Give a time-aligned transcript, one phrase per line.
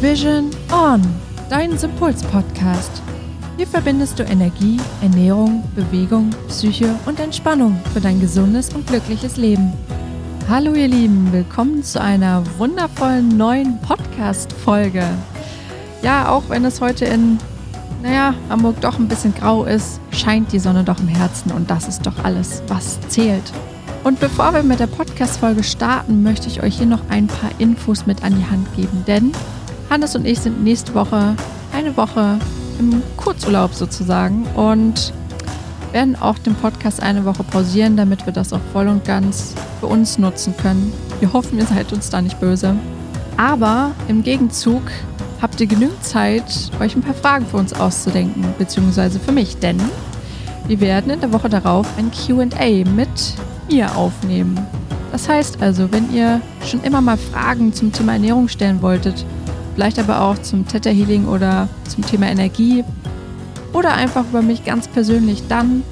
[0.00, 1.00] Vision On,
[1.48, 3.02] dein Sympuls-Podcast.
[3.56, 9.72] Hier verbindest du Energie, Ernährung, Bewegung, Psyche und Entspannung für dein gesundes und glückliches Leben.
[10.50, 15.02] Hallo ihr Lieben, willkommen zu einer wundervollen neuen Podcast-Folge.
[16.02, 17.38] Ja, auch wenn es heute in,
[18.02, 21.88] naja, Hamburg doch ein bisschen grau ist, scheint die Sonne doch im Herzen und das
[21.88, 23.50] ist doch alles, was zählt.
[24.04, 28.04] Und bevor wir mit der Podcast-Folge starten, möchte ich euch hier noch ein paar Infos
[28.04, 29.32] mit an die Hand geben, denn
[29.88, 31.36] Hannes und ich sind nächste Woche
[31.72, 32.38] eine Woche
[32.78, 35.12] im Kurzurlaub sozusagen und
[35.92, 39.86] werden auch den Podcast eine Woche pausieren, damit wir das auch voll und ganz für
[39.86, 40.92] uns nutzen können.
[41.20, 42.76] Wir hoffen, ihr seid uns da nicht böse.
[43.36, 44.82] Aber im Gegenzug
[45.40, 49.78] habt ihr genügend Zeit, euch ein paar Fragen für uns auszudenken, beziehungsweise für mich, denn
[50.66, 53.08] wir werden in der Woche darauf ein QA mit
[53.68, 54.58] ihr aufnehmen.
[55.12, 59.24] Das heißt also, wenn ihr schon immer mal Fragen zum Thema Ernährung stellen wolltet,
[59.76, 62.82] vielleicht aber auch zum Theta Healing oder zum Thema Energie
[63.74, 65.82] oder einfach über mich ganz persönlich, dann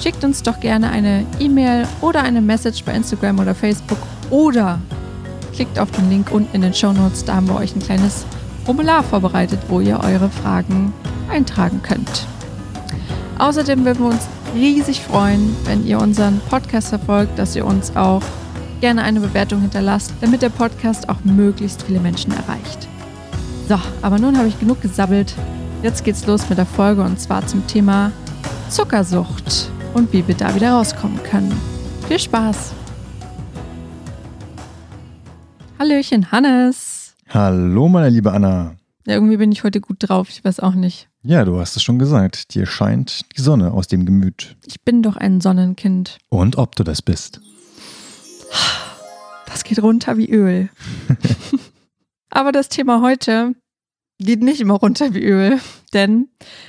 [0.00, 3.98] schickt uns doch gerne eine E-Mail oder eine Message bei Instagram oder Facebook
[4.30, 4.80] oder
[5.52, 7.26] klickt auf den Link unten in den Show Notes.
[7.26, 8.24] Da haben wir euch ein kleines
[8.64, 10.94] Formular vorbereitet, wo ihr eure Fragen
[11.30, 12.26] eintragen könnt.
[13.38, 18.22] Außerdem würden wir uns riesig freuen, wenn ihr unseren Podcast verfolgt, dass ihr uns auch
[18.80, 22.88] gerne eine Bewertung hinterlasst, damit der Podcast auch möglichst viele Menschen erreicht.
[23.66, 25.34] So, aber nun habe ich genug gesabbelt.
[25.82, 28.12] Jetzt geht's los mit der Folge und zwar zum Thema
[28.68, 31.50] Zuckersucht und wie wir da wieder rauskommen können.
[32.06, 32.74] Viel Spaß!
[35.78, 37.14] Hallöchen, Hannes.
[37.30, 38.76] Hallo, meine liebe Anna.
[39.06, 41.08] Ja, irgendwie bin ich heute gut drauf, ich weiß auch nicht.
[41.22, 42.54] Ja, du hast es schon gesagt.
[42.54, 44.56] Dir scheint die Sonne aus dem Gemüt.
[44.66, 46.18] Ich bin doch ein Sonnenkind.
[46.28, 47.40] Und ob du das bist.
[49.46, 50.68] Das geht runter wie Öl.
[52.34, 53.54] Aber das Thema heute
[54.18, 55.60] geht nicht immer runter wie Öl,
[55.94, 56.28] denn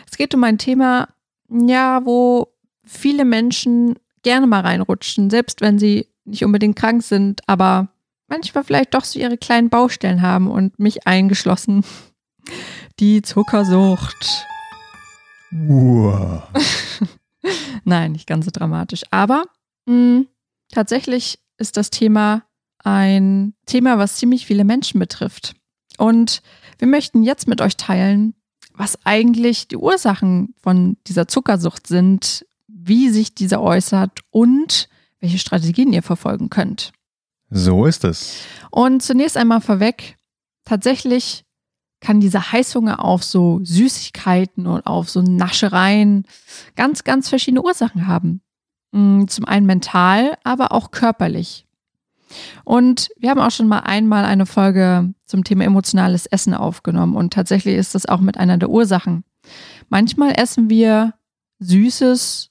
[0.10, 1.10] es geht um ein Thema,
[1.50, 2.54] ja, wo
[2.86, 7.90] viele Menschen gerne mal reinrutschen, selbst wenn sie nicht unbedingt krank sind, aber
[8.28, 11.84] manchmal vielleicht doch so ihre kleinen Baustellen haben und mich eingeschlossen.
[13.00, 14.46] Die Zuckersucht.
[15.52, 16.44] Wow.
[17.84, 19.04] Nein, nicht ganz so dramatisch.
[19.12, 19.46] Aber
[19.88, 20.26] mh,
[20.72, 22.44] tatsächlich ist das Thema
[22.86, 25.56] ein Thema, was ziemlich viele Menschen betrifft.
[25.98, 26.42] Und
[26.78, 28.36] wir möchten jetzt mit euch teilen,
[28.74, 35.94] was eigentlich die Ursachen von dieser Zuckersucht sind, wie sich diese äußert und welche Strategien
[35.94, 36.92] ihr verfolgen könnt.
[37.50, 38.44] So ist es.
[38.70, 40.18] Und zunächst einmal vorweg,
[40.66, 41.46] tatsächlich
[42.02, 46.26] kann dieser Heißhunger auf so Süßigkeiten und auf so Naschereien
[46.76, 48.42] ganz, ganz verschiedene Ursachen haben.
[48.92, 51.66] Mm, zum einen mental, aber auch körperlich.
[52.64, 57.34] Und wir haben auch schon mal einmal eine Folge zum Thema emotionales Essen aufgenommen und
[57.34, 59.24] tatsächlich ist das auch mit einer der Ursachen.
[59.90, 61.14] Manchmal essen wir
[61.60, 62.50] Süßes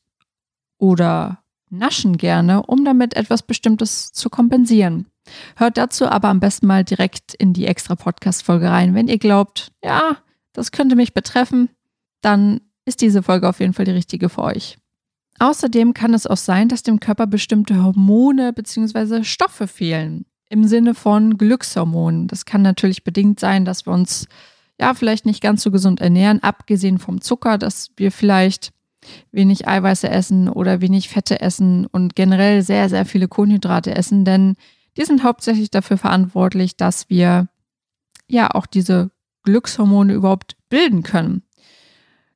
[0.78, 1.38] oder
[1.70, 5.06] naschen gerne, um damit etwas Bestimmtes zu kompensieren.
[5.56, 8.94] Hört dazu aber am besten mal direkt in die extra Podcast-Folge rein.
[8.94, 10.18] Wenn ihr glaubt, ja,
[10.52, 11.70] das könnte mich betreffen,
[12.20, 14.78] dann ist diese Folge auf jeden Fall die richtige für euch.
[15.38, 19.24] Außerdem kann es auch sein, dass dem Körper bestimmte Hormone bzw.
[19.24, 20.26] Stoffe fehlen.
[20.48, 22.28] Im Sinne von Glückshormonen.
[22.28, 24.26] Das kann natürlich bedingt sein, dass wir uns
[24.80, 28.72] ja vielleicht nicht ganz so gesund ernähren, abgesehen vom Zucker, dass wir vielleicht
[29.32, 34.56] wenig Eiweiße essen oder wenig Fette essen und generell sehr, sehr viele Kohlenhydrate essen, denn
[34.96, 37.48] die sind hauptsächlich dafür verantwortlich, dass wir
[38.28, 39.10] ja auch diese
[39.42, 41.42] Glückshormone überhaupt bilden können.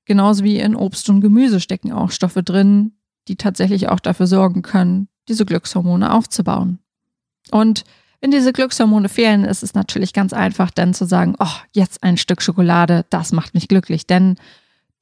[0.09, 2.93] Genauso wie in Obst und Gemüse stecken auch Stoffe drin,
[3.29, 6.79] die tatsächlich auch dafür sorgen können, diese Glückshormone aufzubauen.
[7.51, 7.85] Und
[8.23, 12.17] wenn diese Glückshormone fehlen, ist es natürlich ganz einfach, dann zu sagen, oh, jetzt ein
[12.17, 14.07] Stück Schokolade, das macht mich glücklich.
[14.07, 14.37] Denn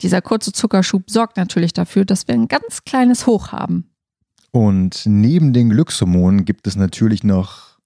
[0.03, 3.88] dieser kurze Zuckerschub sorgt natürlich dafür, dass wir ein ganz kleines Hoch haben.
[4.50, 7.78] Und neben den Glückshormonen gibt es natürlich noch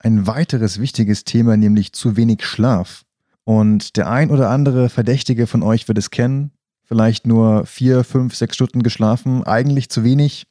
[0.00, 3.04] ein weiteres wichtiges Thema, nämlich zu wenig Schlaf.
[3.44, 6.50] Und der ein oder andere Verdächtige von euch wird es kennen.
[6.86, 10.46] Vielleicht nur vier, fünf, sechs Stunden geschlafen, eigentlich zu wenig.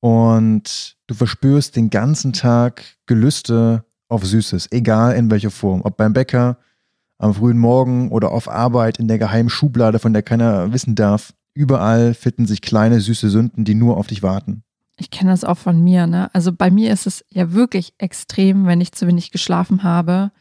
[0.00, 5.82] Und du verspürst den ganzen Tag Gelüste auf Süßes, egal in welcher Form.
[5.84, 6.56] Ob beim Bäcker,
[7.18, 11.34] am frühen Morgen oder auf Arbeit in der geheimen Schublade, von der keiner wissen darf.
[11.52, 14.62] Überall finden sich kleine süße Sünden, die nur auf dich warten.
[14.96, 16.34] Ich kenne das auch von mir, ne?
[16.34, 20.32] Also bei mir ist es ja wirklich extrem, wenn ich zu wenig geschlafen habe,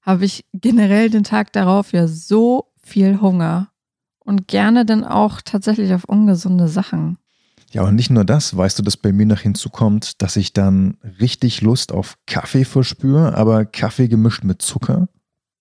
[0.00, 3.68] habe ich generell den Tag darauf ja so viel Hunger
[4.24, 7.18] und gerne dann auch tatsächlich auf ungesunde Sachen.
[7.70, 10.96] Ja, und nicht nur das, weißt du, dass bei mir noch hinzukommt, dass ich dann
[11.20, 15.08] richtig Lust auf Kaffee verspüre, aber Kaffee gemischt mit Zucker.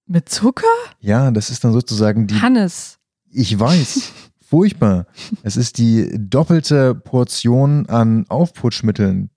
[0.05, 0.67] Mit Zucker?
[0.99, 2.39] Ja, das ist dann sozusagen die.
[2.39, 2.99] Hannes.
[3.31, 4.11] Ich weiß.
[4.47, 5.07] Furchtbar.
[5.41, 9.31] Es ist die doppelte Portion an Aufputschmitteln.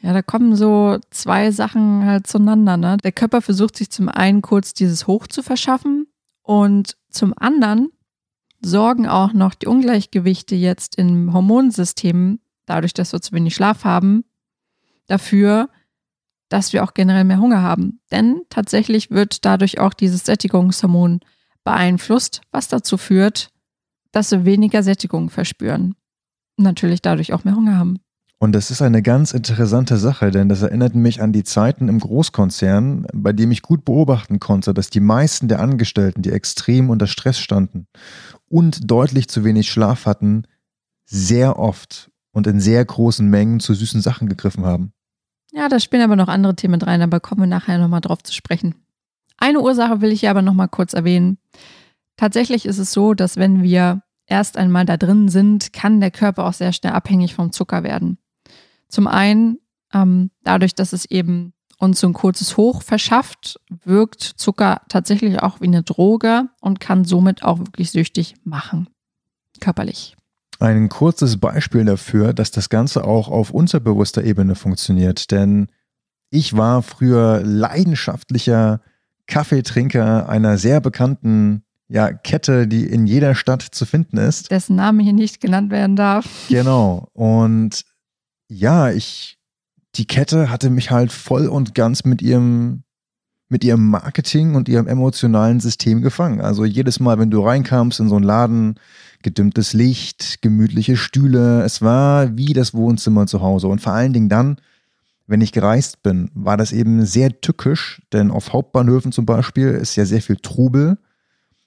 [0.00, 2.76] Ja, da kommen so zwei Sachen halt zueinander.
[2.76, 2.96] Ne?
[3.04, 6.08] Der Körper versucht sich zum einen kurz dieses Hoch zu verschaffen
[6.42, 7.90] und zum anderen
[8.60, 14.24] sorgen auch noch die Ungleichgewichte jetzt im Hormonsystem, dadurch, dass wir zu wenig Schlaf haben,
[15.06, 15.68] dafür,
[16.48, 18.00] dass wir auch generell mehr Hunger haben.
[18.10, 21.20] Denn tatsächlich wird dadurch auch dieses Sättigungshormon
[21.64, 23.50] beeinflusst, was dazu führt,
[24.12, 25.94] dass wir weniger Sättigung verspüren.
[26.56, 27.98] Und natürlich dadurch auch mehr Hunger haben.
[28.40, 31.98] Und das ist eine ganz interessante Sache, denn das erinnert mich an die Zeiten im
[31.98, 37.08] Großkonzern, bei dem ich gut beobachten konnte, dass die meisten der Angestellten, die extrem unter
[37.08, 37.88] Stress standen
[38.48, 40.44] und deutlich zu wenig Schlaf hatten,
[41.04, 44.92] sehr oft und in sehr großen Mengen zu süßen Sachen gegriffen haben.
[45.52, 48.32] Ja, da spielen aber noch andere Themen rein, aber kommen wir nachher nochmal drauf zu
[48.32, 48.74] sprechen.
[49.38, 51.38] Eine Ursache will ich hier aber nochmal kurz erwähnen.
[52.16, 56.44] Tatsächlich ist es so, dass wenn wir erst einmal da drin sind, kann der Körper
[56.46, 58.18] auch sehr schnell abhängig vom Zucker werden.
[58.88, 59.58] Zum einen
[59.94, 65.60] ähm, dadurch, dass es eben uns so ein kurzes Hoch verschafft, wirkt Zucker tatsächlich auch
[65.60, 68.88] wie eine Droge und kann somit auch wirklich süchtig machen,
[69.60, 70.16] körperlich.
[70.60, 75.68] Ein kurzes Beispiel dafür, dass das Ganze auch auf unterbewusster Ebene funktioniert, denn
[76.30, 78.80] ich war früher leidenschaftlicher
[79.28, 84.50] Kaffeetrinker einer sehr bekannten ja, Kette, die in jeder Stadt zu finden ist.
[84.50, 86.26] Dessen Name hier nicht genannt werden darf.
[86.48, 87.08] Genau.
[87.14, 87.84] Und
[88.48, 89.37] ja, ich,
[89.94, 92.82] die Kette hatte mich halt voll und ganz mit ihrem,
[93.48, 96.40] mit ihrem Marketing und ihrem emotionalen System gefangen.
[96.40, 98.74] Also jedes Mal, wenn du reinkamst in so einen Laden,
[99.22, 103.68] gedimmtes Licht, gemütliche Stühle, es war wie das Wohnzimmer zu Hause.
[103.68, 104.58] Und vor allen Dingen dann,
[105.26, 109.96] wenn ich gereist bin, war das eben sehr tückisch, denn auf Hauptbahnhöfen zum Beispiel ist
[109.96, 110.98] ja sehr viel Trubel.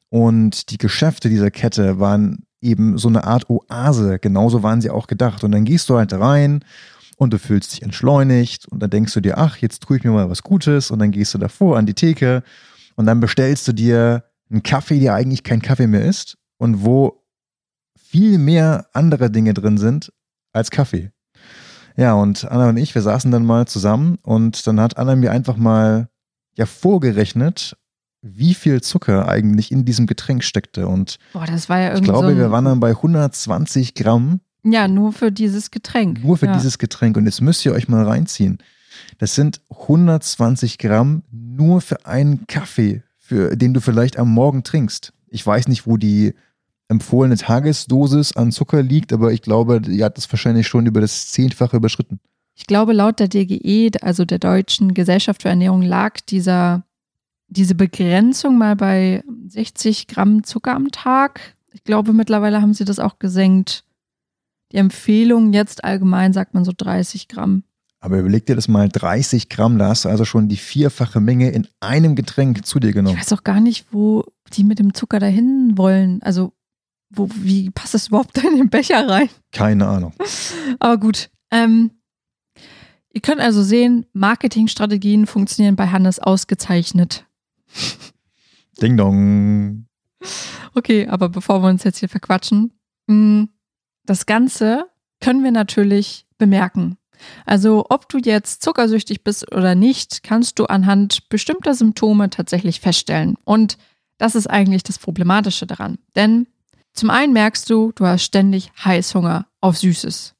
[0.10, 4.20] Und die Geschäfte dieser Kette waren eben so eine Art Oase.
[4.20, 5.44] Genauso waren sie auch gedacht.
[5.44, 6.64] Und dann gehst du halt rein
[7.22, 10.10] und du fühlst dich entschleunigt und dann denkst du dir, ach, jetzt tue ich mir
[10.10, 12.42] mal was Gutes und dann gehst du davor an die Theke
[12.96, 17.24] und dann bestellst du dir einen Kaffee, der eigentlich kein Kaffee mehr ist und wo
[17.96, 20.12] viel mehr andere Dinge drin sind
[20.52, 21.12] als Kaffee.
[21.96, 25.32] Ja, und Anna und ich, wir saßen dann mal zusammen und dann hat Anna mir
[25.32, 26.10] einfach mal
[26.58, 27.78] ja vorgerechnet,
[28.24, 30.88] wie viel Zucker eigentlich in diesem Getränk steckte.
[30.88, 34.40] Und Boah, das war ja ich irgendwie glaube, so wir waren dann bei 120 Gramm
[34.64, 36.24] Ja, nur für dieses Getränk.
[36.24, 36.54] nur für ja.
[36.54, 37.18] dieses Getränk.
[37.18, 38.60] Und jetzt müsst ihr euch mal reinziehen.
[39.18, 45.14] Das sind 120 Gramm nur für einen Kaffee, für den du vielleicht am Morgen trinkst.
[45.30, 46.34] Ich weiß nicht, wo die
[46.90, 51.32] empfohlene Tagesdosis an Zucker liegt, aber ich glaube, die hat das wahrscheinlich schon über das
[51.32, 52.20] Zehnfache überschritten.
[52.54, 56.84] Ich glaube, laut der DGE, also der Deutschen Gesellschaft für Ernährung, lag dieser,
[57.48, 61.56] diese Begrenzung mal bei 60 Gramm Zucker am Tag.
[61.72, 63.86] Ich glaube, mittlerweile haben sie das auch gesenkt.
[64.72, 67.64] Die Empfehlung jetzt allgemein sagt man so 30 Gramm.
[68.00, 71.52] Aber überleg dir das mal, 30 Gramm, da hast du also schon die vierfache Menge
[71.52, 73.18] in einem Getränk zu dir Ich genommen.
[73.20, 74.24] weiß auch gar nicht, wo
[74.54, 76.22] die mit dem Zucker dahin wollen.
[76.24, 76.54] Also,
[77.12, 79.30] wo, wie passt das überhaupt in den Becher rein?
[79.52, 80.14] Keine Ahnung.
[80.80, 81.30] Aber gut.
[81.52, 81.92] Ähm,
[83.14, 87.26] ihr könnt also sehen, Marketingstrategien funktionieren bei Hannes ausgezeichnet.
[88.82, 89.86] Ding dong.
[90.74, 92.72] Okay, aber bevor wir uns jetzt hier verquatschen,
[93.08, 93.48] mh,
[94.06, 94.86] das Ganze
[95.20, 96.98] können wir natürlich bemerken.
[97.46, 103.38] Also ob du jetzt zuckersüchtig bist oder nicht, kannst du anhand bestimmter Symptome tatsächlich feststellen.
[103.44, 103.78] Und
[104.18, 106.00] das ist eigentlich das Problematische daran.
[106.16, 106.48] Denn
[106.94, 110.36] zum einen merkst du, du hast ständig Heißhunger auf Süßes.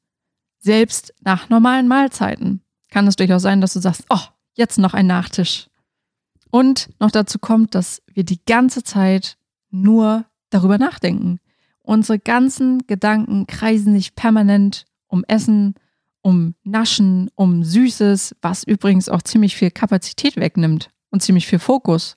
[0.58, 4.20] Selbst nach normalen Mahlzeiten kann es durchaus sein, dass du sagst, oh,
[4.54, 5.68] jetzt noch ein Nachtisch.
[6.50, 9.38] Und noch dazu kommt, dass wir die ganze Zeit
[9.70, 11.40] nur darüber nachdenken.
[11.82, 15.74] Unsere ganzen Gedanken kreisen sich permanent um Essen,
[16.22, 22.16] um Naschen, um Süßes, was übrigens auch ziemlich viel Kapazität wegnimmt und ziemlich viel Fokus.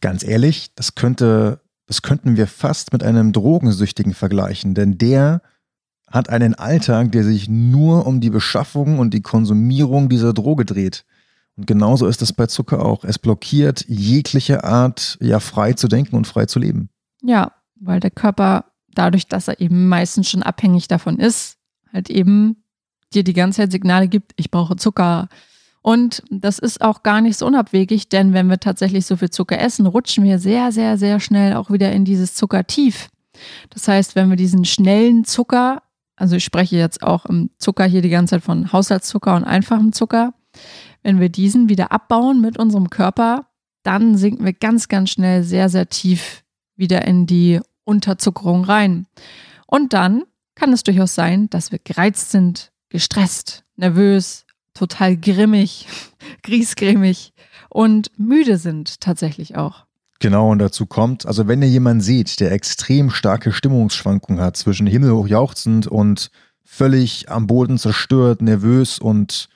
[0.00, 5.42] Ganz ehrlich, das könnte, das könnten wir fast mit einem Drogensüchtigen vergleichen, denn der
[6.10, 11.04] hat einen Alltag, der sich nur um die Beschaffung und die Konsumierung dieser Droge dreht.
[11.56, 13.04] Und genauso ist es bei Zucker auch.
[13.04, 16.90] Es blockiert jegliche Art, ja, frei zu denken und frei zu leben.
[17.22, 18.66] Ja, weil der Körper
[18.98, 21.58] dadurch, dass er eben meistens schon abhängig davon ist,
[21.92, 22.64] halt eben
[23.14, 25.28] dir die ganze Zeit Signale gibt, ich brauche Zucker.
[25.82, 29.60] Und das ist auch gar nicht so unabwegig, denn wenn wir tatsächlich so viel Zucker
[29.60, 33.08] essen, rutschen wir sehr, sehr, sehr schnell auch wieder in dieses Zuckertief.
[33.70, 35.82] Das heißt, wenn wir diesen schnellen Zucker,
[36.16, 39.92] also ich spreche jetzt auch im Zucker hier die ganze Zeit von Haushaltszucker und einfachem
[39.92, 40.34] Zucker,
[41.02, 43.46] wenn wir diesen wieder abbauen mit unserem Körper,
[43.84, 46.42] dann sinken wir ganz, ganz schnell sehr, sehr tief
[46.74, 49.06] wieder in die Unterzuckerung rein.
[49.66, 50.24] Und dann
[50.54, 55.86] kann es durchaus sein, dass wir gereizt sind, gestresst, nervös, total grimmig,
[56.42, 57.32] griesgrämig
[57.70, 59.86] und müde sind tatsächlich auch.
[60.18, 64.86] Genau, und dazu kommt, also wenn ihr jemanden seht, der extrem starke Stimmungsschwankungen hat, zwischen
[64.86, 66.30] himmelhoch jauchzend und
[66.64, 69.48] völlig am Boden zerstört, nervös und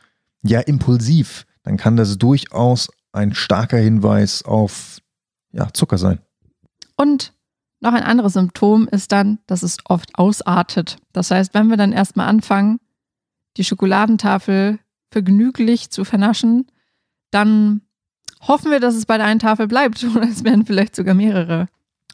[0.43, 4.99] ja impulsiv, dann kann das durchaus ein starker Hinweis auf
[5.53, 6.21] ja, Zucker sein.
[6.97, 7.33] Und
[7.81, 10.99] noch ein anderes Symptom ist dann, dass es oft ausartet.
[11.13, 12.79] Das heißt, wenn wir dann erstmal anfangen,
[13.57, 14.79] die Schokoladentafel
[15.11, 16.67] vergnüglich zu vernaschen,
[17.31, 17.83] dann
[18.43, 21.67] hoffen wir, dass es bei der einen Tafel bleibt oder es werden vielleicht sogar mehrere.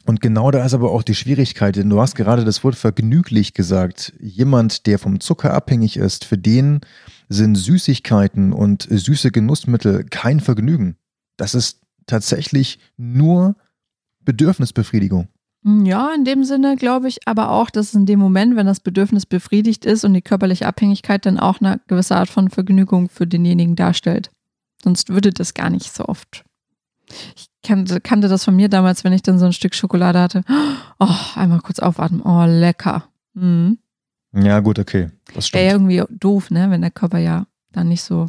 [0.07, 3.55] Und genau da ist aber auch die Schwierigkeit, denn du hast gerade das Wort vergnüglich
[3.55, 4.13] gesagt.
[4.21, 6.81] Jemand, der vom Zucker abhängig ist, für den
[7.29, 10.97] sind Süßigkeiten und süße Genussmittel kein Vergnügen.
[11.37, 13.57] Das ist tatsächlich nur
[14.25, 15.27] Bedürfnisbefriedigung.
[15.69, 19.27] Ja, in dem Sinne glaube ich aber auch, dass in dem Moment, wenn das Bedürfnis
[19.27, 23.75] befriedigt ist und die körperliche Abhängigkeit dann auch eine gewisse Art von Vergnügung für denjenigen
[23.75, 24.31] darstellt.
[24.85, 26.45] Sonst würde das gar nicht so oft.
[27.35, 30.43] Ich kannte, kannte das von mir damals, wenn ich dann so ein Stück Schokolade hatte.
[31.01, 32.23] Oh, einmal kurz aufatmen.
[32.23, 33.09] Oh, lecker.
[33.35, 33.79] Mhm.
[34.33, 35.11] Ja, gut, okay.
[35.35, 35.63] Das stimmt.
[35.63, 38.29] Wäre irgendwie doof, ne, wenn der Körper ja dann nicht so.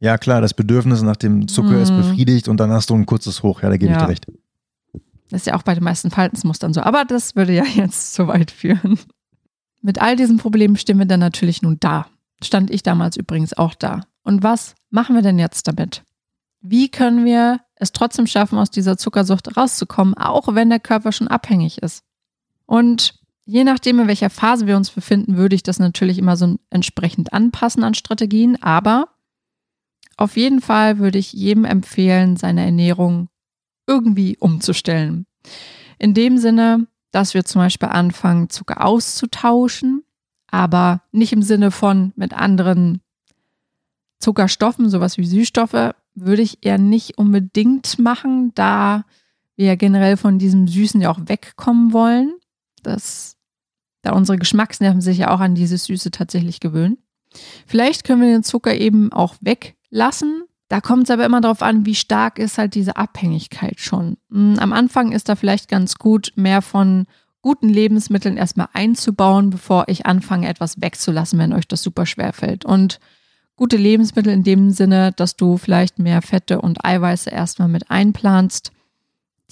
[0.00, 1.82] Ja, klar, das Bedürfnis nach dem Zucker mhm.
[1.82, 3.62] ist befriedigt und dann hast du ein kurzes Hoch.
[3.62, 3.98] Ja, da gebe ja.
[3.98, 4.26] ich dir recht.
[5.34, 6.80] Das ist ja auch bei den meisten Verhaltensmustern so.
[6.82, 9.00] Aber das würde ja jetzt zu weit führen.
[9.82, 12.06] Mit all diesen Problemen stehen wir dann natürlich nun da.
[12.40, 14.02] Stand ich damals übrigens auch da.
[14.22, 16.04] Und was machen wir denn jetzt damit?
[16.60, 21.26] Wie können wir es trotzdem schaffen, aus dieser Zuckersucht rauszukommen, auch wenn der Körper schon
[21.26, 22.04] abhängig ist?
[22.64, 26.58] Und je nachdem, in welcher Phase wir uns befinden, würde ich das natürlich immer so
[26.70, 28.62] entsprechend anpassen an Strategien.
[28.62, 29.08] Aber
[30.16, 33.30] auf jeden Fall würde ich jedem empfehlen, seine Ernährung
[33.86, 35.26] irgendwie umzustellen.
[35.98, 40.02] In dem Sinne, dass wir zum Beispiel anfangen, Zucker auszutauschen,
[40.48, 43.00] aber nicht im Sinne von mit anderen
[44.18, 49.04] Zuckerstoffen, sowas wie Süßstoffe, würde ich eher nicht unbedingt machen, da
[49.56, 52.34] wir ja generell von diesem Süßen ja auch wegkommen wollen.
[52.82, 53.36] Das,
[54.02, 56.98] da unsere Geschmacksnerven sich ja auch an dieses Süße tatsächlich gewöhnen.
[57.66, 60.44] Vielleicht können wir den Zucker eben auch weglassen.
[60.74, 64.16] Da kommt es aber immer darauf an, wie stark ist halt diese Abhängigkeit schon.
[64.32, 67.06] Hm, am Anfang ist da vielleicht ganz gut, mehr von
[67.42, 72.64] guten Lebensmitteln erstmal einzubauen, bevor ich anfange, etwas wegzulassen, wenn euch das super schwer fällt.
[72.64, 72.98] Und
[73.54, 78.72] gute Lebensmittel in dem Sinne, dass du vielleicht mehr Fette und Eiweiße erstmal mit einplanst,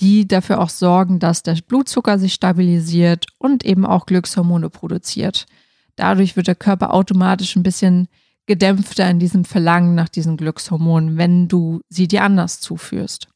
[0.00, 5.47] die dafür auch sorgen, dass der Blutzucker sich stabilisiert und eben auch Glückshormone produziert.
[5.95, 8.09] Dadurch wird der Körper automatisch ein bisschen
[8.52, 13.28] gedämpfter in diesem Verlangen nach diesen Glückshormonen, wenn du sie dir anders zuführst.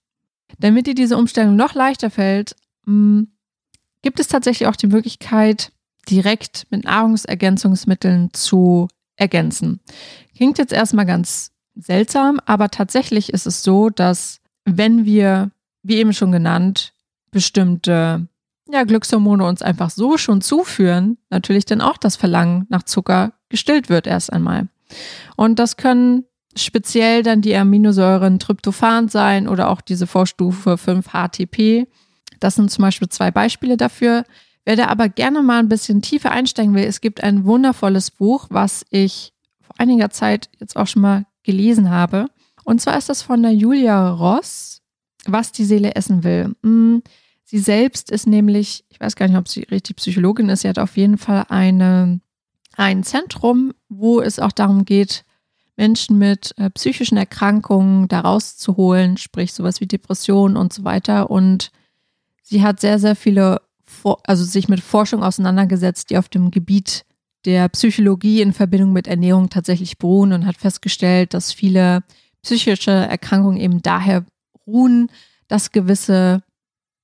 [0.59, 2.55] Damit dir diese Umstellung noch leichter fällt,
[2.85, 3.29] hm,
[4.03, 5.73] gibt es tatsächlich auch die Möglichkeit,
[6.07, 9.81] direkt mit Nahrungsergänzungsmitteln zu ergänzen.
[10.37, 15.51] Klingt jetzt erstmal ganz seltsam, aber tatsächlich ist es so, dass wenn wir,
[15.83, 16.93] wie eben schon genannt,
[17.31, 18.29] bestimmte
[18.71, 23.89] ja, Glückshormone uns einfach so schon zuführen, natürlich dann auch das Verlangen nach Zucker gestillt
[23.89, 24.69] wird erst einmal.
[25.37, 26.25] Und das können
[26.57, 31.87] speziell dann die Aminosäuren Tryptophan sein oder auch diese Vorstufe 5-HTP.
[32.41, 34.25] Das sind zum Beispiel zwei Beispiele dafür.
[34.65, 38.47] Wer da aber gerne mal ein bisschen tiefer einsteigen will, es gibt ein wundervolles Buch,
[38.51, 42.27] was ich vor einiger Zeit jetzt auch schon mal gelesen habe.
[42.65, 44.83] Und zwar ist das von der Julia Ross,
[45.25, 46.57] was die Seele essen will.
[46.63, 46.99] Mm,
[47.45, 50.81] sie selbst ist nämlich, ich weiß gar nicht, ob sie richtig Psychologin ist, sie hat
[50.81, 52.21] auf jeden Fall eine,
[52.77, 55.25] ein Zentrum, wo es auch darum geht,
[55.77, 61.31] Menschen mit äh, psychischen Erkrankungen da rauszuholen, sprich sowas wie Depressionen und so weiter.
[61.31, 61.71] Und
[62.43, 63.61] sie hat sehr, sehr viele
[64.25, 67.05] also sich mit Forschung auseinandergesetzt, die auf dem Gebiet
[67.45, 72.03] der Psychologie in Verbindung mit Ernährung tatsächlich beruhen und hat festgestellt, dass viele
[72.43, 74.25] psychische Erkrankungen eben daher
[74.67, 75.11] ruhen,
[75.49, 76.43] dass gewisse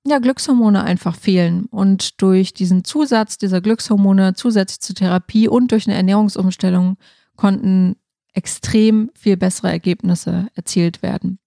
[0.06, 1.66] ja, Glückshormone einfach fehlen.
[1.66, 6.96] Und durch diesen Zusatz dieser Glückshormone zusätzlich zur Therapie und durch eine Ernährungsumstellung
[7.36, 7.96] konnten
[8.34, 11.38] extrem viel bessere Ergebnisse erzielt werden.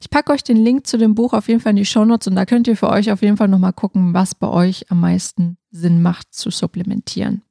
[0.00, 2.36] Ich packe euch den Link zu dem Buch auf jeden Fall in die Shownotes und
[2.36, 5.58] da könnt ihr für euch auf jeden Fall nochmal gucken, was bei euch am meisten
[5.70, 7.42] Sinn macht zu supplementieren.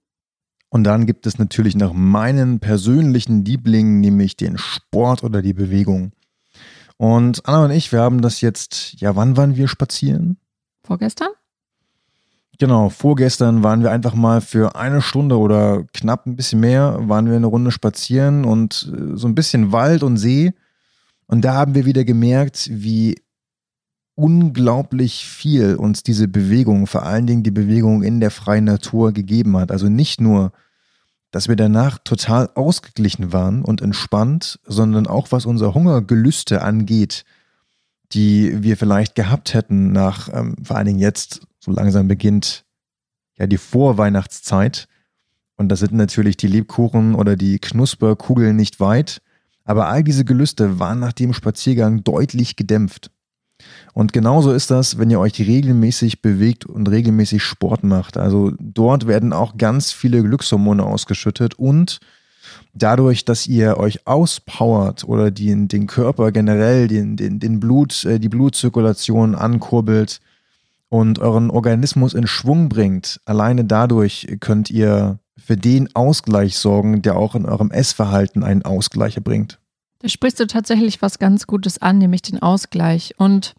[0.70, 6.12] Und dann gibt es natürlich noch meinen persönlichen Liebling, nämlich den Sport oder die Bewegung.
[6.98, 10.38] Und Anna und ich, wir haben das jetzt, ja, wann waren wir spazieren?
[10.88, 11.28] Vorgestern?
[12.60, 17.28] Genau, vorgestern waren wir einfach mal für eine Stunde oder knapp ein bisschen mehr, waren
[17.28, 20.54] wir eine Runde spazieren und äh, so ein bisschen Wald und See.
[21.28, 23.22] Und da haben wir wieder gemerkt, wie
[24.16, 29.58] unglaublich viel uns diese Bewegung, vor allen Dingen die Bewegung in der freien Natur gegeben
[29.58, 29.72] hat.
[29.72, 30.54] Also nicht nur,
[31.32, 37.26] dass wir danach total ausgeglichen waren und entspannt, sondern auch was unser Hungergelüste angeht,
[38.14, 42.66] die wir vielleicht gehabt hätten nach, ähm, vor allen Dingen jetzt, so langsam beginnt
[43.38, 44.88] ja die Vorweihnachtszeit.
[45.58, 49.22] Und da sind natürlich die Lebkuchen oder die Knusperkugeln nicht weit.
[49.64, 53.12] Aber all diese Gelüste waren nach dem Spaziergang deutlich gedämpft.
[53.94, 58.16] Und genauso ist das, wenn ihr euch regelmäßig bewegt und regelmäßig Sport macht.
[58.18, 62.00] Also dort werden auch ganz viele Glückshormone ausgeschüttet und
[62.78, 68.20] dadurch, dass ihr euch auspowert oder den, den Körper generell, den, den, den Blut, äh,
[68.20, 70.20] die Blutzirkulation ankurbelt
[70.90, 77.18] und euren Organismus in Schwung bringt, alleine dadurch könnt ihr für den Ausgleich sorgen, der
[77.18, 79.60] auch in eurem Essverhalten einen Ausgleich erbringt.
[80.00, 83.16] Da sprichst du tatsächlich was ganz Gutes an, nämlich den Ausgleich.
[83.18, 83.56] Und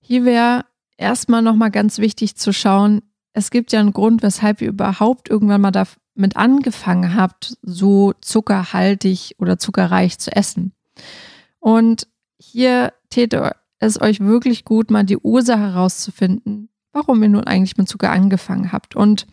[0.00, 0.64] hier wäre
[0.96, 3.02] erstmal nochmal ganz wichtig zu schauen,
[3.34, 9.34] es gibt ja einen Grund, weshalb ihr überhaupt irgendwann mal damit angefangen habt, so zuckerhaltig
[9.38, 10.72] oder zuckerreich zu essen.
[11.58, 12.06] Und
[12.38, 17.88] hier täte es euch wirklich gut, mal die Ursache herauszufinden, warum ihr nun eigentlich mit
[17.88, 18.94] Zucker angefangen habt.
[18.94, 19.26] Und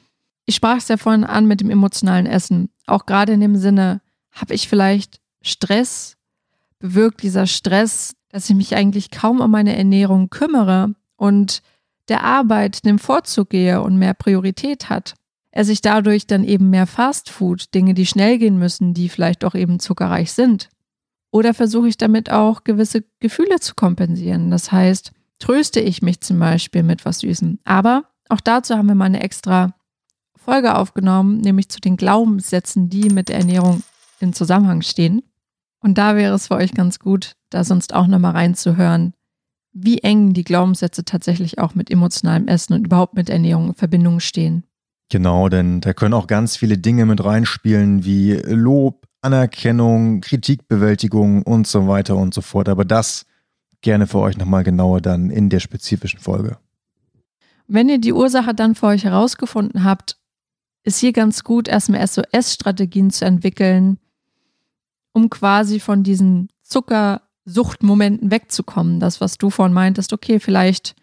[0.46, 2.70] ich sprach es ja vorhin an mit dem emotionalen Essen.
[2.88, 6.18] Auch gerade in dem Sinne, habe ich vielleicht Stress
[6.80, 11.62] bewirkt dieser Stress, dass ich mich eigentlich kaum um meine Ernährung kümmere und
[12.10, 15.16] der Arbeit dem Vorzug gehe und mehr Priorität hat.
[15.52, 19.56] Er sich dadurch dann eben mehr Fastfood, Dinge, die schnell gehen müssen, die vielleicht auch
[19.56, 20.70] eben zuckerreich sind.
[21.32, 24.52] Oder versuche ich damit auch gewisse Gefühle zu kompensieren.
[24.52, 27.60] Das heißt, tröste ich mich zum Beispiel mit was Süßem.
[27.64, 29.74] Aber auch dazu haben wir mal eine extra
[30.36, 33.84] Folge aufgenommen, nämlich zu den Glaubenssätzen, die mit der Ernährung
[34.20, 35.22] in Zusammenhang stehen.
[35.82, 39.14] Und da wäre es für euch ganz gut, da sonst auch nochmal reinzuhören,
[39.74, 44.20] wie eng die Glaubenssätze tatsächlich auch mit emotionalem Essen und überhaupt mit Ernährung in Verbindung
[44.20, 44.64] stehen.
[45.10, 51.68] Genau, denn da können auch ganz viele Dinge mit reinspielen, wie Lob, Anerkennung, Kritikbewältigung und
[51.68, 52.70] so weiter und so fort.
[52.70, 53.26] Aber das
[53.82, 56.58] gerne für euch nochmal genauer dann in der spezifischen Folge.
[57.68, 60.18] Wenn ihr die Ursache dann für euch herausgefunden habt,
[60.84, 63.98] ist hier ganz gut, erstmal SOS-Strategien zu entwickeln,
[65.14, 66.50] um quasi von diesen
[67.46, 69.00] Zuckersuchtmomenten wegzukommen.
[69.00, 70.96] Das, was du vorhin meintest, okay, vielleicht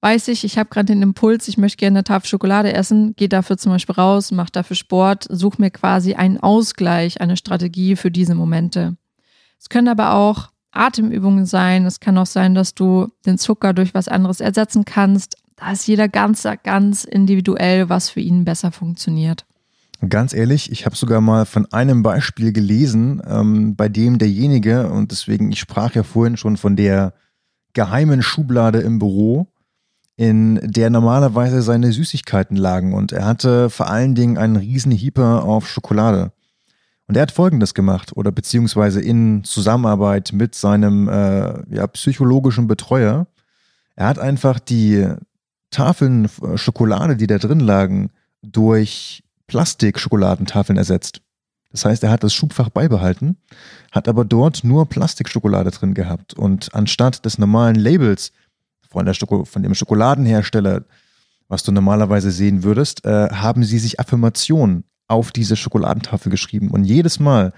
[0.00, 3.28] weiß ich, ich habe gerade den Impuls, ich möchte gerne eine Tafel Schokolade essen, gehe
[3.28, 8.10] dafür zum Beispiel raus, mache dafür Sport, suche mir quasi einen Ausgleich, eine Strategie für
[8.10, 8.96] diese Momente.
[9.60, 11.86] Es können aber auch Atemübungen sein.
[11.86, 15.36] Es kann auch sein, dass du den Zucker durch was anderes ersetzen kannst.
[15.56, 19.44] Da ist jeder ganz, ganz individuell, was für ihn besser funktioniert.
[20.08, 25.12] Ganz ehrlich, ich habe sogar mal von einem Beispiel gelesen, ähm, bei dem derjenige, und
[25.12, 27.14] deswegen, ich sprach ja vorhin schon von der
[27.72, 29.46] geheimen Schublade im Büro,
[30.16, 32.94] in der normalerweise seine Süßigkeiten lagen.
[32.94, 36.32] Und er hatte vor allen Dingen einen riesen Hieper auf Schokolade.
[37.06, 43.28] Und er hat Folgendes gemacht, oder beziehungsweise in Zusammenarbeit mit seinem äh, ja, psychologischen Betreuer.
[43.94, 45.06] Er hat einfach die
[45.70, 48.10] Tafeln äh, Schokolade, die da drin lagen,
[48.42, 50.46] durch Plastikschokoladen
[50.78, 51.20] ersetzt.
[51.72, 53.36] Das heißt, er hat das Schubfach beibehalten,
[53.90, 56.32] hat aber dort nur Plastikschokolade drin gehabt.
[56.32, 58.32] Und anstatt des normalen Labels
[58.88, 60.84] von, der Schoko von dem Schokoladenhersteller,
[61.48, 66.70] was du normalerweise sehen würdest, äh, haben sie sich Affirmationen auf diese Schokoladentafel geschrieben.
[66.70, 67.52] Und jedes Mal,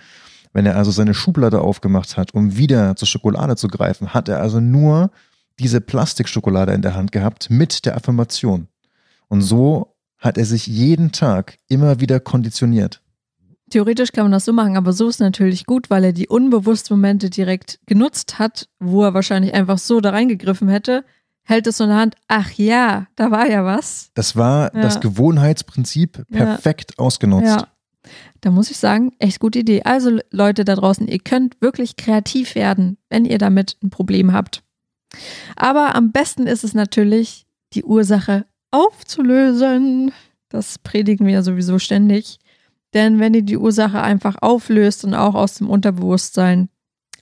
[0.52, 4.40] wenn er also seine Schublade aufgemacht hat, um wieder zur Schokolade zu greifen, hat er
[4.40, 5.12] also nur
[5.60, 8.66] diese Plastikschokolade in der Hand gehabt mit der Affirmation.
[9.28, 9.93] Und so
[10.24, 13.02] hat er sich jeden Tag immer wieder konditioniert.
[13.70, 16.96] Theoretisch kann man das so machen, aber so ist natürlich gut, weil er die unbewussten
[16.96, 21.04] Momente direkt genutzt hat, wo er wahrscheinlich einfach so da reingegriffen hätte,
[21.42, 24.10] hält es so in der Hand, ach ja, da war ja was.
[24.14, 24.80] Das war ja.
[24.80, 27.04] das Gewohnheitsprinzip perfekt ja.
[27.04, 27.46] ausgenutzt.
[27.46, 27.68] Ja.
[28.40, 29.82] Da muss ich sagen, echt gute Idee.
[29.82, 34.62] Also Leute da draußen, ihr könnt wirklich kreativ werden, wenn ihr damit ein Problem habt.
[35.56, 40.12] Aber am besten ist es natürlich, die Ursache aufzulösen.
[40.48, 42.38] Das predigen wir ja sowieso ständig.
[42.92, 46.68] Denn wenn ihr die Ursache einfach auflöst und auch aus dem Unterbewusstsein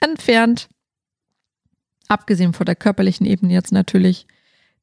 [0.01, 0.69] entfernt,
[2.09, 4.27] abgesehen von der körperlichen Ebene jetzt natürlich,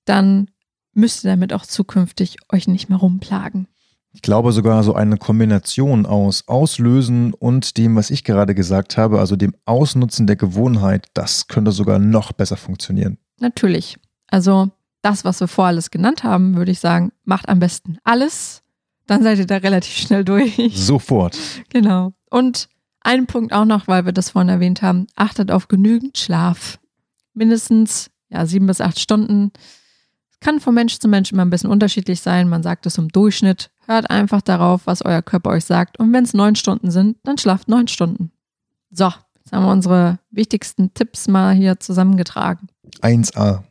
[0.05, 0.49] dann
[0.93, 3.67] müsst ihr damit auch zukünftig euch nicht mehr rumplagen.
[4.11, 9.19] Ich glaube sogar so eine Kombination aus Auslösen und dem, was ich gerade gesagt habe,
[9.19, 13.19] also dem Ausnutzen der Gewohnheit, das könnte sogar noch besser funktionieren.
[13.39, 13.97] Natürlich.
[14.27, 18.61] Also das, was wir vorher alles genannt haben, würde ich sagen, macht am besten alles.
[19.07, 20.55] Dann seid ihr da relativ schnell durch.
[20.75, 21.37] Sofort.
[21.69, 22.13] Genau.
[22.29, 22.69] Und
[23.01, 26.79] ein Punkt auch noch, weil wir das vorhin erwähnt haben, achtet auf genügend Schlaf.
[27.33, 29.51] Mindestens ja, sieben bis acht Stunden.
[30.41, 32.47] Kann von Mensch zu Mensch immer ein bisschen unterschiedlich sein.
[32.47, 33.71] Man sagt es im Durchschnitt.
[33.87, 35.99] Hört einfach darauf, was euer Körper euch sagt.
[35.99, 38.31] Und wenn es neun Stunden sind, dann schlaft neun Stunden.
[38.91, 42.69] So, jetzt haben wir unsere wichtigsten Tipps mal hier zusammengetragen.
[43.01, 43.63] 1a.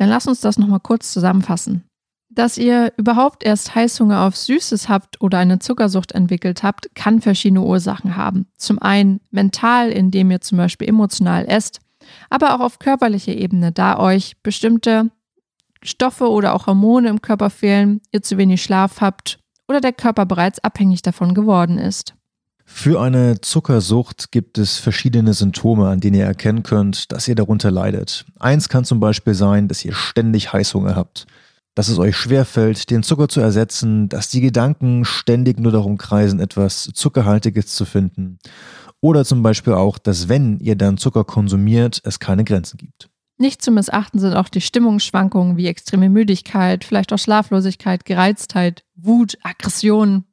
[0.00, 1.84] Dann lass uns das nochmal kurz zusammenfassen.
[2.30, 7.60] Dass ihr überhaupt erst Heißhunger auf Süßes habt oder eine Zuckersucht entwickelt habt, kann verschiedene
[7.60, 8.46] Ursachen haben.
[8.56, 11.80] Zum einen mental, indem ihr zum Beispiel emotional esst,
[12.30, 15.10] aber auch auf körperlicher Ebene, da euch bestimmte
[15.82, 20.24] Stoffe oder auch Hormone im Körper fehlen, ihr zu wenig Schlaf habt oder der Körper
[20.24, 22.14] bereits abhängig davon geworden ist.
[22.72, 27.70] Für eine Zuckersucht gibt es verschiedene Symptome, an denen ihr erkennen könnt, dass ihr darunter
[27.70, 28.24] leidet.
[28.38, 31.26] Eins kann zum Beispiel sein, dass ihr ständig Heißhunger habt,
[31.74, 36.40] dass es euch schwerfällt, den Zucker zu ersetzen, dass die Gedanken ständig nur darum kreisen,
[36.40, 38.38] etwas Zuckerhaltiges zu finden.
[39.02, 43.10] Oder zum Beispiel auch, dass wenn ihr dann Zucker konsumiert, es keine Grenzen gibt.
[43.36, 49.36] Nicht zu missachten sind auch die Stimmungsschwankungen wie extreme Müdigkeit, vielleicht auch Schlaflosigkeit, Gereiztheit, Wut,
[49.42, 50.24] Aggression.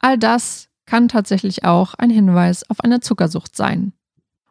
[0.00, 3.94] All das kann tatsächlich auch ein Hinweis auf eine Zuckersucht sein.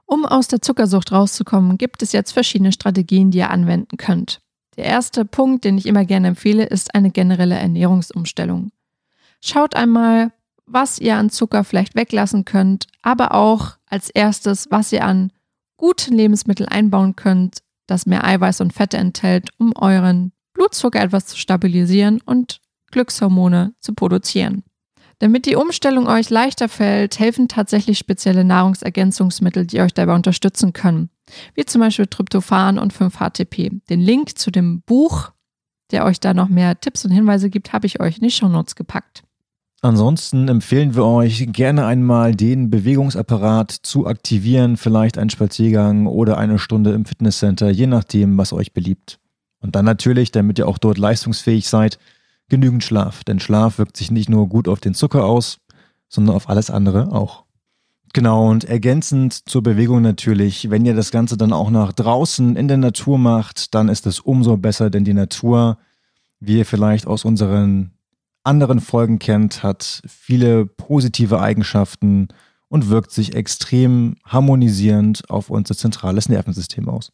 [0.08, 4.41] Um aus der Zuckersucht rauszukommen, gibt es jetzt verschiedene Strategien, die ihr anwenden könnt.
[4.75, 8.71] Der erste Punkt, den ich immer gerne empfehle, ist eine generelle Ernährungsumstellung.
[9.39, 10.32] Schaut einmal,
[10.65, 15.32] was ihr an Zucker vielleicht weglassen könnt, aber auch als erstes, was ihr an
[15.77, 21.38] guten Lebensmitteln einbauen könnt, das mehr Eiweiß und Fette enthält, um euren Blutzucker etwas zu
[21.38, 24.63] stabilisieren und Glückshormone zu produzieren.
[25.21, 31.12] Damit die Umstellung euch leichter fällt, helfen tatsächlich spezielle Nahrungsergänzungsmittel, die euch dabei unterstützen können,
[31.53, 33.69] wie zum Beispiel Tryptophan und 5-HTP.
[33.88, 35.31] Den Link zu dem Buch,
[35.91, 38.73] der euch da noch mehr Tipps und Hinweise gibt, habe ich euch in die Shownotes
[38.73, 39.21] gepackt.
[39.84, 46.57] Ansonsten empfehlen wir euch gerne einmal den Bewegungsapparat zu aktivieren, vielleicht einen Spaziergang oder eine
[46.57, 49.19] Stunde im Fitnesscenter, je nachdem, was euch beliebt.
[49.60, 51.99] Und dann natürlich, damit ihr auch dort leistungsfähig seid,
[52.51, 55.57] genügend Schlaf, denn Schlaf wirkt sich nicht nur gut auf den Zucker aus,
[56.09, 57.45] sondern auf alles andere auch.
[58.13, 62.67] Genau, und ergänzend zur Bewegung natürlich, wenn ihr das Ganze dann auch nach draußen in
[62.67, 65.77] der Natur macht, dann ist es umso besser, denn die Natur,
[66.41, 67.91] wie ihr vielleicht aus unseren
[68.43, 72.27] anderen Folgen kennt, hat viele positive Eigenschaften
[72.67, 77.13] und wirkt sich extrem harmonisierend auf unser zentrales Nervensystem aus.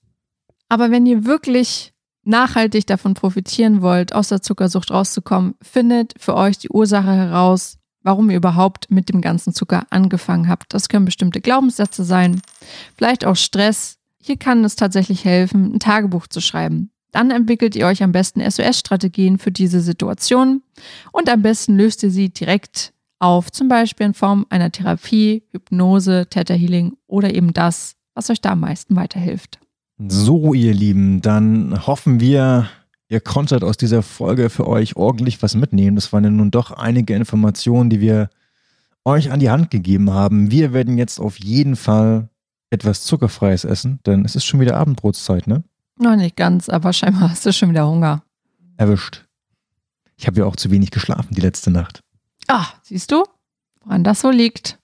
[0.67, 1.93] Aber wenn ihr wirklich
[2.28, 8.30] nachhaltig davon profitieren wollt, aus der Zuckersucht rauszukommen, findet für euch die Ursache heraus, warum
[8.30, 10.74] ihr überhaupt mit dem ganzen Zucker angefangen habt.
[10.74, 12.42] Das können bestimmte Glaubenssätze sein,
[12.96, 13.98] vielleicht auch Stress.
[14.22, 16.92] Hier kann es tatsächlich helfen, ein Tagebuch zu schreiben.
[17.12, 20.62] Dann entwickelt ihr euch am besten SOS-Strategien für diese Situation
[21.12, 26.28] und am besten löst ihr sie direkt auf, zum Beispiel in Form einer Therapie, Hypnose,
[26.30, 29.60] Theta Healing oder eben das, was euch da am meisten weiterhilft.
[30.00, 32.70] So, ihr Lieben, dann hoffen wir,
[33.10, 35.96] ihr konntet aus dieser Folge für euch ordentlich was mitnehmen.
[35.96, 38.30] Das waren ja nun doch einige Informationen, die wir
[39.06, 40.52] euch an die Hand gegeben haben.
[40.52, 42.30] Wir werden jetzt auf jeden Fall
[42.70, 45.64] etwas Zuckerfreies essen, denn es ist schon wieder Abendbrotszeit, ne?
[45.98, 48.22] Noch nicht ganz, aber scheinbar hast du schon wieder Hunger.
[48.76, 49.26] Erwischt.
[50.16, 52.04] Ich habe ja auch zu wenig geschlafen die letzte Nacht.
[52.48, 53.24] Ah, siehst du,
[53.84, 54.78] woran das so liegt.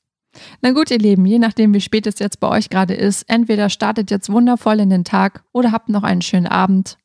[0.61, 3.69] Na gut, ihr Lieben, je nachdem, wie spät es jetzt bei euch gerade ist, entweder
[3.69, 6.97] startet jetzt wundervoll in den Tag oder habt noch einen schönen Abend.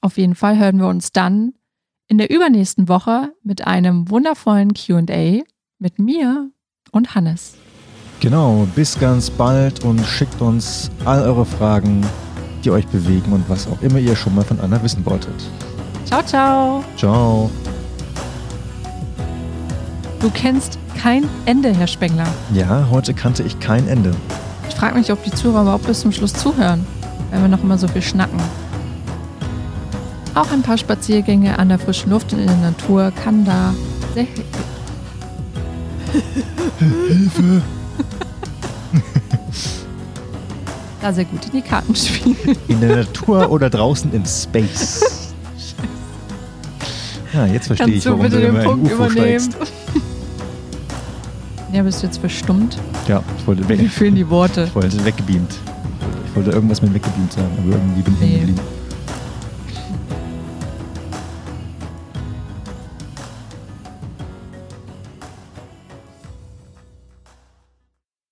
[0.00, 1.54] Auf jeden Fall hören wir uns dann
[2.08, 5.42] in der übernächsten Woche mit einem wundervollen QA
[5.78, 6.50] mit mir
[6.90, 7.54] und Hannes.
[8.20, 12.04] Genau, bis ganz bald und schickt uns all eure Fragen
[12.64, 15.34] die euch bewegen und was auch immer ihr schon mal von Anna wissen wolltet.
[16.04, 16.84] Ciao, ciao.
[16.96, 17.50] Ciao.
[20.22, 22.28] Du kennst kein Ende, Herr Spengler.
[22.54, 24.12] Ja, heute kannte ich kein Ende.
[24.68, 26.86] Ich frage mich, ob die Zuhörer überhaupt bis zum Schluss zuhören,
[27.32, 28.38] wenn wir noch immer so viel schnacken.
[30.36, 33.74] Auch ein paar Spaziergänge an der frischen Luft und in der Natur kann da
[34.14, 34.28] sehr
[36.78, 37.62] Hilfe!
[41.02, 42.56] da sehr gut in die Karten spielen.
[42.68, 45.04] In der Natur oder draußen in Space.
[47.34, 49.40] Ja, jetzt verstehe Kannst ich, warum du bitte du den immer in Punkt UFO übernehmen?
[49.40, 49.81] steigst.
[51.72, 52.78] Ja, bist du jetzt verstummt?
[53.08, 54.64] Ja, ich wollte, Mir weg, fehlen die Worte.
[54.64, 55.54] ich wollte weggebeamt.
[56.26, 58.54] Ich wollte irgendwas mit weggebeamt sagen, aber irgendwie bin ich Nee.